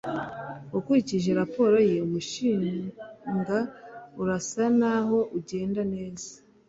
[0.77, 3.57] ukurikije raporo ye, umushinga
[4.21, 6.29] urasa naho ugenda neza